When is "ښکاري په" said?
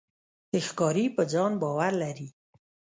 0.67-1.23